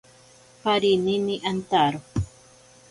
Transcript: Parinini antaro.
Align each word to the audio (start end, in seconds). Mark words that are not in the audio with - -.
Parinini 0.63 1.35
antaro. 1.51 1.99